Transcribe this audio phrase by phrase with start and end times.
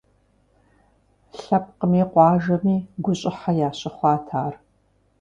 [1.39, 4.53] Лъэпкъми къуажэми гущӏыхьэ ящыхъуат ар.